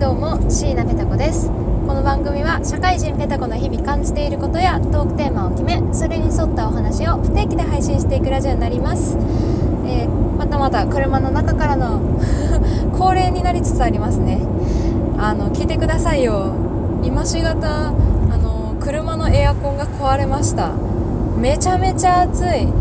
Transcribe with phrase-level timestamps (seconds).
[0.00, 1.48] どうも椎名ペタ子です。
[1.48, 9.18] この番組は社会人ペタ子の日々感じていることやトークテーマを決めそれに沿ったお話を不定期で配信していくラジオになります、
[9.84, 12.00] えーまたまた車の中からの
[12.96, 14.40] 恒例になりつつありますね。
[15.18, 16.54] あの聞いてくださいよ。
[17.02, 17.92] 今しがたあ
[18.38, 20.70] の車のエアコンが壊れました。
[21.36, 22.72] めちゃめちゃ暑い。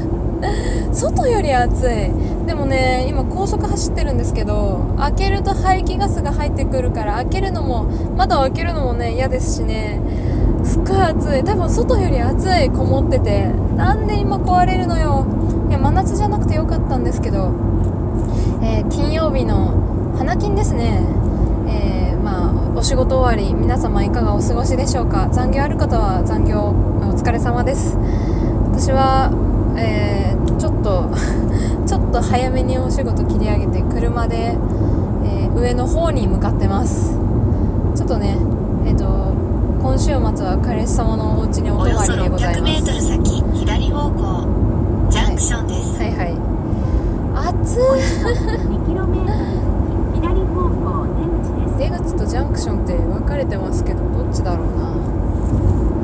[0.92, 2.27] 外より暑い。
[2.48, 7.84] でもね今高速走ってるんですけど開けると排気ガスが入ってくるから開けるのも
[8.16, 10.00] 窓を開けるのもね嫌ですしね。
[10.64, 11.44] すっごい暑い。
[11.44, 13.48] 多分外より暑いこもってて。
[13.76, 15.26] なんで今壊れるのよ。
[15.68, 17.52] いや真夏じゃなくてよかったんですけど、
[18.62, 21.02] えー金曜日の花金ですね。
[21.68, 25.28] えーまあお仕事終わり皆様いかがお過ごしでしょうか。
[25.30, 27.96] 残業ある方は残業お疲れ様です。
[28.72, 29.30] 私は、
[29.76, 31.08] えーちょっと
[31.88, 37.16] ちょっと早めにお仕事切り上げて車で、えー上の方に向かってます。
[37.96, 38.36] ちょっとね
[38.86, 39.04] えっ、と
[39.82, 40.14] 今週末
[40.46, 42.72] は彼氏様のお家にお泊まりでござい600ます。
[42.72, 45.98] メートル先、左方向、ジャンクションです。
[45.98, 46.12] はい。
[46.14, 46.58] はい
[47.34, 47.80] 暑い。
[48.68, 49.08] 2km
[50.14, 51.06] 左方向
[51.78, 54.92] 出口です出口とジャンクションって分かれてますけどどっちだろうな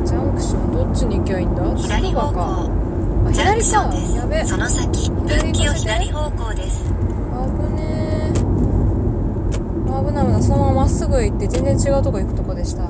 [0.07, 1.43] ジャンクションどっちに行きゃい。
[1.43, 1.47] い。
[1.47, 2.84] んだつ左方くばか
[3.33, 3.93] 左か。
[4.15, 6.85] やべその先、分岐を左方向です。
[6.85, 8.33] 危ねえ
[9.87, 12.89] 危ない危ないそのまままっすぐ行って全然違うとこ行くとこでした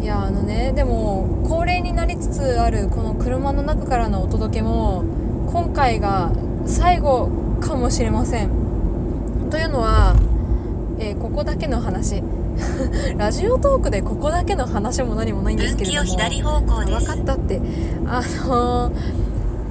[0.00, 5.04] いやあのねでも恒例になりつつあるこの車の中からのお届けも
[5.52, 6.32] 今回が
[6.66, 7.28] 最後
[7.60, 8.50] かもしれません
[9.50, 10.14] というのは、
[10.98, 12.22] えーここだけの話
[13.18, 16.04] ラジオトークでここだけの話も何もないんですけれども。
[16.04, 17.06] 左方向で分す。
[17.06, 17.60] かったって。
[18.06, 18.92] あのー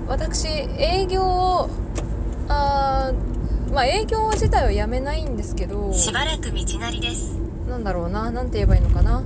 [0.07, 1.69] 私営業を
[2.47, 5.93] あーまあ営業自体はやめないんですけど。
[5.93, 7.37] しばらく道なりです。
[7.69, 8.31] なんだろうな。
[8.31, 9.21] なんて言えばいいのかな。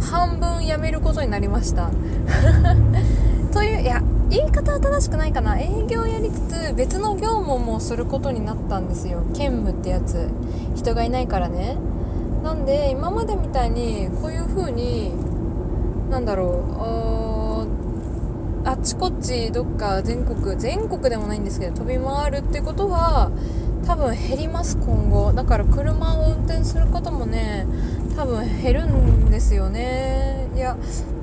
[0.00, 1.90] 半分やめることになりました。
[3.52, 5.58] といういや言い方は正しくないかな。
[5.58, 9.18] 営業やりつつ別の業務もすることになったんですよ。
[9.34, 10.30] 兼務ってやつ。
[10.76, 11.76] 人がいないからね
[12.44, 15.12] なんで今までみたいにこういう風に
[16.10, 17.66] なんだろ
[18.64, 23.32] うあっちこっちどっか全国全国でもないんですけど飛び回るってことは
[23.86, 25.32] 多分減ります今後。
[25.32, 27.66] だから車を運転することもね
[28.16, 30.48] 多分減るんですよね。
[30.54, 30.76] いや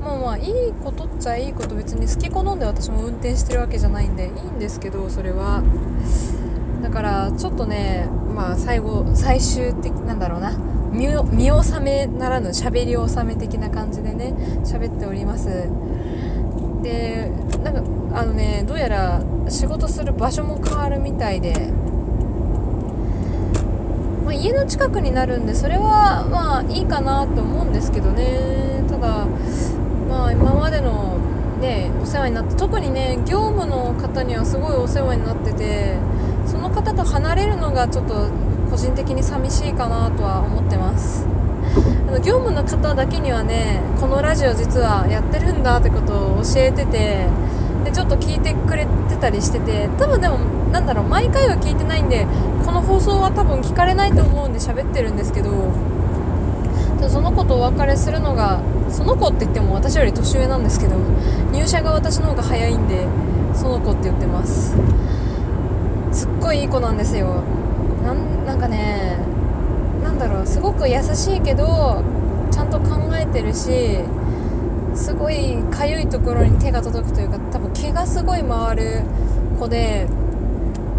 [0.03, 1.75] まあまあいいことっちゃいいこと。
[1.75, 5.63] 別に好き好んで私も運転してるわけじゃないんでいいんですけどそれは。
[6.91, 10.57] からちょっとねまあ最後最終的なんだろうな。
[10.91, 11.07] 見
[11.49, 14.33] 納めならぬ喋り納め的な感じでね
[14.65, 15.47] 喋っております。
[16.83, 17.31] で
[17.63, 17.81] なんか
[18.19, 21.71] あのねどうやら仕事する場所も変わるみたいで。
[24.25, 28.83] まあ、家の近くになるんでそれはまあいいかなと思うんですけどね。
[28.87, 29.25] ただ
[30.09, 31.17] まあ今までの
[31.59, 36.10] ねお世話になって特にね業務の方にはすごいお世話になってて。
[36.81, 38.27] 方と離れるのがちょっと
[38.69, 41.27] 個人的に寂しいかなとは思ってます。
[42.07, 47.27] あの業務の方だけにはねこのラジオ実はやってるんだってことを教えてて
[47.85, 50.39] でちょっと聞いてくれてたりしてて多分でも
[50.71, 52.25] なんだろう毎回は聞いてないんで
[52.65, 55.71] この放送は多分聞かれないと思うんで喋ってるんですけど
[57.07, 60.95] その子とお別れするのがその子って言っても私より年上なんですけど
[61.53, 63.05] 入社が私の方が早いんで
[63.53, 64.75] その子って言ってます。
[66.11, 67.43] すっごいいい子なんですよ。
[68.03, 69.17] なんなんかね
[70.03, 72.03] なんだろうすごく優しいけど
[72.51, 73.99] ちゃんと考えてるし
[74.95, 79.03] すごいかゆいところに手が届くというか多分毛がすごい回る
[79.59, 80.07] 子で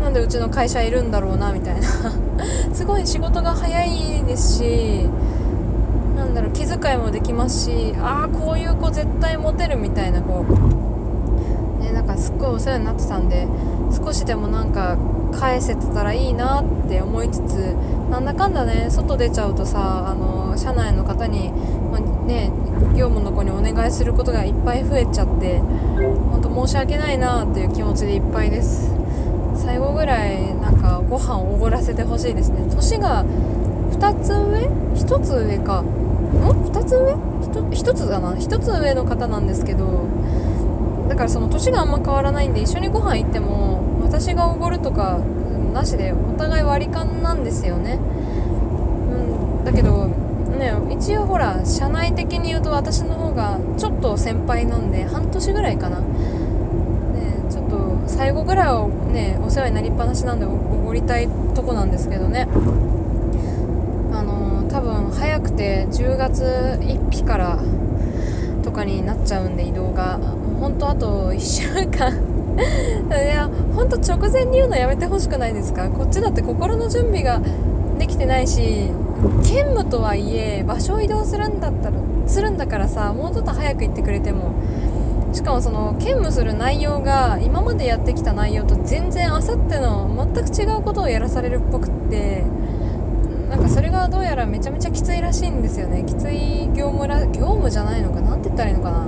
[0.00, 1.88] なんでうちの会社いるんだろうなみたいな。
[2.72, 5.08] すごい仕事が早いですし
[6.16, 10.42] なんだろう気遣いもできますしああこういう子絶対モテるみたいな子。
[11.80, 13.46] ねなんかすっごいお世話になってたんで
[13.94, 14.96] 少しでもなんか
[15.32, 17.74] 返せてたらいいなって思いつつ
[18.10, 21.50] なんだかんだね外出ちゃうとさあの社内の方に、
[21.90, 22.50] まあね
[22.96, 28.92] 業務の子にお願いすることがいっぱい増えちゃって本当申し訳ないなっていう気持ちでいっぱいです。
[29.56, 32.68] 最後ぐらいなんかご飯をおごらせてほしいですね。
[32.74, 35.80] 年が2つ上？1つ上か。
[35.80, 38.32] ん？2つ上？1, つだな。
[38.34, 40.06] 1つ上の方なんですけど
[41.08, 43.82] だからその年があんま変わらないんで一緒にご飯行っても
[44.12, 45.20] 私がおごるとか
[45.72, 47.94] なしでお互い割り勘なんですよね。
[47.94, 56.00] うんだけどね一応ほら社内的に言うと私の方がちょっと先輩なんで半年ぐらいかな。
[56.00, 56.04] ね
[57.50, 62.46] ちょっと最後ぐらいはねお世話になりっぱなしなんでおごりたいとこなんですけどね。
[64.12, 66.44] あの多分早くて10月
[66.82, 67.58] 1日から
[68.62, 70.18] とかになっちゃうんで移動が。
[70.18, 72.31] もう本当あと1週間
[73.10, 75.88] いや本当直前に言うのやめてほしくないですか？
[75.88, 77.40] こっちだって心の準備が
[77.98, 78.90] できてないし
[79.44, 81.96] 兼務とはいえ場所を移動するんだったら
[82.26, 84.52] するんだからさもうちょっと早く言ってくれても。
[85.32, 92.44] しかもその兼務する内容が今までやってきた内容と全然あさっての全く違うことをやらされるっぽくって
[93.48, 96.04] なんかそれがどうやらめちゃめちゃきついらしいんですよね。
[96.06, 98.36] きつい業務ら業務じゃないのかな？
[98.36, 99.06] て言ったらいいのかな、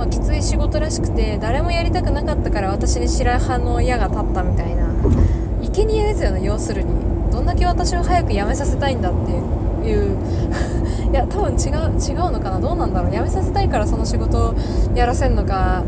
[0.00, 4.88] まあ、きつい仕事らしくて誰もやりたくなかったから私に白羽の矢が立ったみたいな。
[5.60, 6.88] 生贄ですよね要するに。
[7.30, 9.32] どんだけ私を早く辞めさせたいんだって
[9.86, 10.16] いう。
[11.10, 12.60] いや多分違う違うのかな。
[12.60, 13.12] どうなんだろう。
[13.12, 14.54] 辞めさせたいからその仕事を
[14.94, 15.84] やらせるのか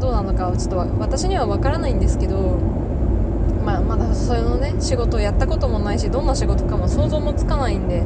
[0.00, 2.58] どうなのかはちょっと私には分からないんですけど
[3.62, 8.04] まあ、まだそのね仕事をやったこともないしどんな仕事かも想像もつかないんで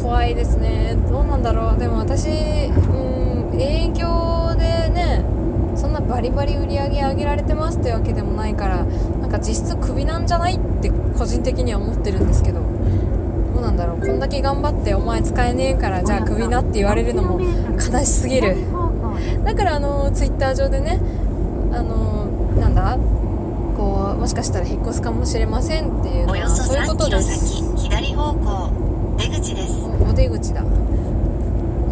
[0.00, 0.96] 怖いですね。
[1.10, 1.78] どうなんだろう。
[1.78, 3.03] でも私う
[3.60, 5.24] 営業でね
[5.76, 14.00] そんなバリバリ売り上げ上げられてますってわけでもないからなんか実質クビなんじゃないって個人的には思ってるんですけどどうなんだろう。
[14.00, 18.56] こんだけ頑張ってお前使えねえからじゃあクビなって言われるのも悲しすぎる。
[19.44, 21.00] だからあのツイッター上でね
[21.72, 22.26] あの
[22.58, 22.98] なんだ
[23.76, 28.70] こうもしかしたら引っ越すかもしれませんっていうのはそそういうこ3キロとです先左方向
[29.18, 30.62] 出口ですおお出口だ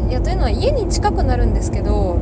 [0.09, 2.21] いやというのは家に近くなるんですけど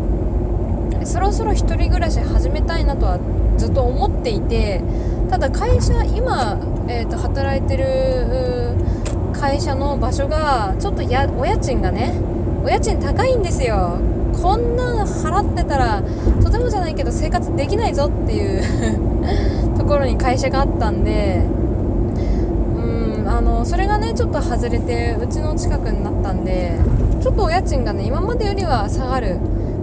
[1.05, 3.19] そろそろ一人暮らし始めたいなとは
[3.59, 4.83] ずっと思っていて
[5.29, 6.59] ただ会社今、
[6.89, 8.75] えー、と働いてる
[9.39, 12.15] 会社の場所がちょっとやお家賃がね
[12.65, 13.99] お家賃高いんですよ。
[14.43, 16.03] こんなの払ってたら
[16.43, 18.63] とてもじゃないけど生活できないぞっていう
[19.77, 21.43] ところに会社があったんで
[22.77, 26.79] うんあのそれがねちょっと外れてうちの近くになったんで
[27.21, 29.39] ちょっとお家賃がね今までよりは下がる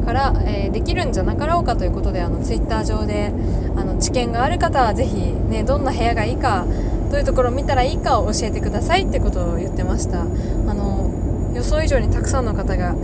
[0.06, 3.32] から、えーできるんじゃなかろうかということであのツイッター上で
[3.76, 6.66] あの知見がある方はぜひねどんな部屋がいいか
[7.10, 10.22] どういうところを見たらいいかを教えてくださいってことを言ってました。
[10.22, 11.10] あの
[11.56, 12.96] 予想以上にたくさんの方が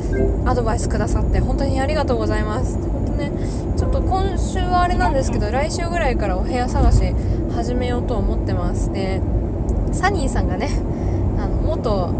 [0.46, 2.78] アドバイスくださって本当にありがとうございます。
[2.78, 3.32] 本当ね
[3.76, 7.16] ちょっと今週はあれなんですけど来週ぐらいからお部屋探し
[7.56, 8.94] 始めようと思ってます。
[8.94, 9.20] で
[9.92, 10.70] サニーさんがね
[11.40, 12.14] あの元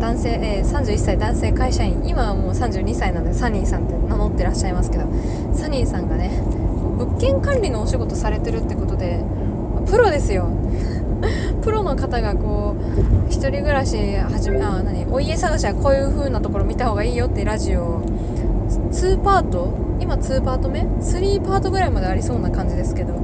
[0.00, 2.02] 男性、えー31歳男性会社員。
[2.06, 5.04] 今はもう32歳なのでサニーさんって名乗ってらっしゃいますけど
[5.52, 6.40] サニーさんがね
[6.96, 9.22] 物件管理のお仕事されてるってことで
[9.90, 10.48] プロですよ。
[11.62, 18.02] プロの方がこう1人暮らし始めあ何お家探しはこういう風なところ見た方がいいよってラジオを
[18.90, 19.72] 2パート？
[20.00, 23.16] 今2パート目？3パートぐらいまでありそうな感じですけどあ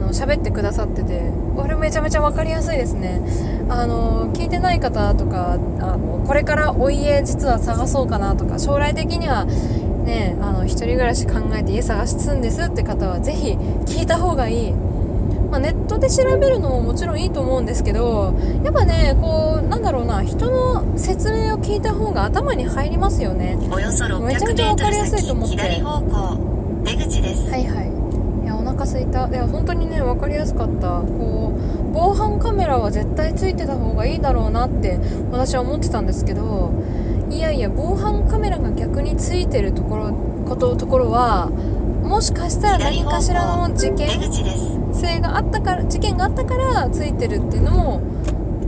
[0.00, 3.20] の喋ってくださっててこれめちゃめちゃ分かりやすいですね。
[3.68, 5.56] あの聞いてない方とかあ
[5.96, 13.52] のこれからお家実は探そうかなとか将来的にはねあの一人暮らし考えて家探すんですって方は是非
[13.86, 14.74] 聞いた方がいい。
[15.56, 23.56] まあ、ネットで調べるのももちろんいいと思うんですけどやっぱねこうなんだろうな人の説明を聞いた方が頭に入りますよね。
[23.70, 25.56] およそ600めちゃめちゃわかりやすいと思って。
[25.56, 27.50] 左方向出口です。
[27.50, 28.44] はいはい。
[28.44, 29.28] いやお腹すいた。
[29.28, 31.00] いや本当にね分かりやすかった。
[31.00, 34.98] こう防犯カメラは絶対ついてた方がいいだろうなって
[35.32, 36.70] 私は思ってたんですけど
[37.30, 40.12] いやいや防犯カメラが逆についてるところ
[40.46, 44.75] ことところはもしかしたら何かしらの事件出口です
[45.16, 48.00] 性があったから事件があったからついてるっていうのも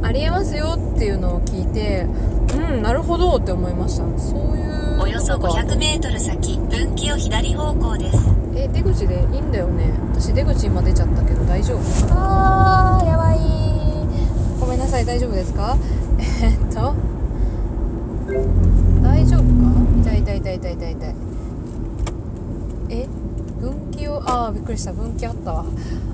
[0.03, 2.07] ありえますよっていうのを聞いて
[2.55, 4.05] うんなるほどって思いました。
[4.19, 5.61] そういうおよそことか。
[5.61, 8.19] 500メートル先分岐を左方向です。
[8.57, 9.93] え出口でいいんだよね。
[10.13, 13.39] 私出口今出ちゃったけど大丈夫あーやばい。
[14.61, 15.77] ごめんなさい大丈夫ですか？
[16.19, 16.95] えーっと
[19.03, 20.11] 大丈夫か？
[20.11, 21.15] 痛い痛い痛い痛い痛い痛い。
[22.91, 23.07] え？
[23.61, 25.65] 分岐をあーびっくりした分岐あったわ。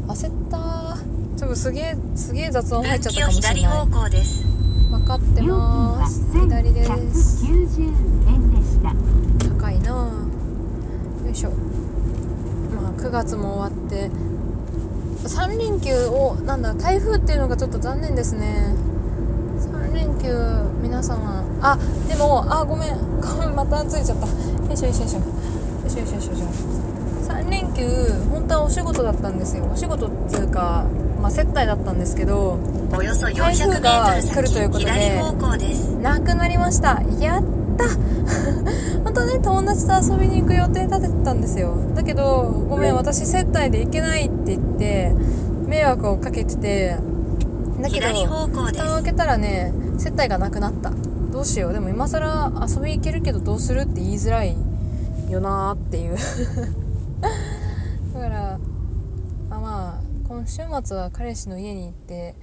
[0.08, 0.56] 焦った。
[0.56, 3.56] ーちょっとすげえすげえ雑音入っちゃったかもしれない。
[3.56, 4.44] 左方向です。
[4.90, 6.24] 分かってます。
[6.32, 7.44] 左です。
[7.44, 7.82] 1190
[8.28, 8.94] 円でした。
[9.60, 9.92] 高いな。
[9.92, 11.50] あよいしょ。
[11.50, 14.10] まあ9月も終わって。
[15.24, 18.74] 3連休をなんだ台風っていうのがちょっと残念ですね。
[19.58, 20.28] 3連休
[20.82, 21.44] 皆様。
[21.62, 23.20] あでもあごめん。
[23.20, 24.26] ごめんまたついちゃった。
[24.26, 24.32] よ
[24.72, 25.18] いしょよいしょよいしょ。
[25.18, 25.24] よ
[25.86, 26.93] いしょよいしょよいしょ
[27.26, 27.88] 3連休
[28.30, 29.64] 本当はお仕事だったんですよ。
[29.72, 30.84] お仕事っていうか
[31.20, 32.58] まあ接待だったんですけど
[32.96, 35.22] およそ400メ台風が来るということで
[36.02, 37.02] なくなりました。
[37.18, 37.42] やっ
[37.76, 37.84] た！
[39.04, 41.74] 本当ね友達と遊びに行く予定立ててたんですよ。
[41.94, 45.14] だけどごめん私接待で行けないって言って
[45.66, 46.96] 迷惑をかけてて
[47.82, 50.92] だけど蓋を開けたらね接待がなくなった。
[51.32, 51.72] どうしよう。
[51.72, 54.56] でも今更遊び行けるけどどうするって言いづらい
[55.28, 56.14] よなーっていう
[58.14, 58.58] だから
[59.50, 62.34] あまあ今週末は彼氏の家に行って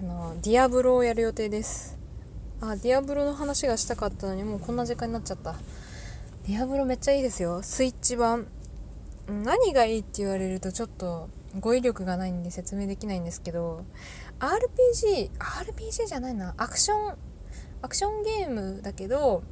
[0.00, 1.98] あのディアブロをやる予定です。
[2.60, 5.56] あディアブロの話がしたかったのにもうこんな時間になっちゃった。
[6.46, 7.64] ディアブロめっちゃいいですよ。
[7.64, 8.46] スイッチ版。
[9.26, 13.84] 何がいいって言われるとちょっと語彙力がないんで説明できないんですけど
[14.38, 16.54] RPG RPG じゃないな。
[16.56, 17.16] アクション
[17.82, 19.42] アクションゲームだけど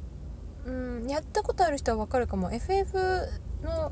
[0.65, 2.53] うんやったことある人はわかるかも。
[2.53, 3.27] FF
[3.63, 3.91] の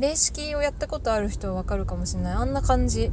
[0.00, 2.34] 霊式をやったことある人はわかるかもしれない。
[2.34, 3.12] あんな感じ。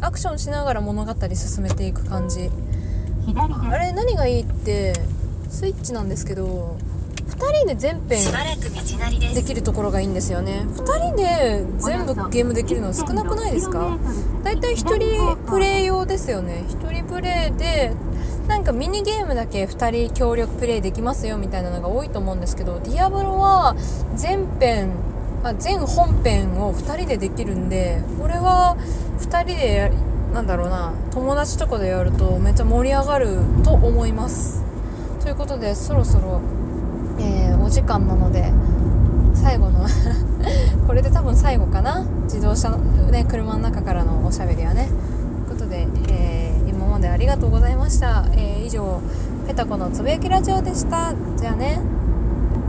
[0.00, 2.50] アクションしながら物語進めていく感じ。
[3.26, 4.94] 左であれ何がいいって
[5.50, 6.76] スイッチなんですけど
[7.28, 8.18] 2人で全編
[9.34, 10.62] できるところがいいんですよね。
[10.74, 13.98] 2人で全部ゲームできるの少なくないですか？
[14.42, 16.64] だいたい1人プレイ用ですよね。
[16.68, 17.92] 1人プレイで
[18.48, 23.76] なんかミニゲームだけ2人協力プレイできますよみたいなのが多いと思うんですけどディアブロは
[24.16, 24.90] 全編
[25.44, 28.76] あ全本編を2人でできるんでこれは
[29.20, 29.90] 2人でや
[30.34, 34.62] なんだろうな友達とかでやるとめっちゃ盛り上がると思います。
[35.22, 36.40] ということでそろそろ、
[37.18, 38.52] えーお時間なので
[39.34, 39.86] 最後の
[40.88, 42.04] これで多分最後かな？
[42.24, 44.88] 自動車の、ね、車の中からのおしゃべりはね。
[45.46, 49.00] ということで、えー今までありがとうございました、えー以上
[49.46, 51.12] ペタコのつぶやきラジオでした。
[51.36, 51.80] じゃあね。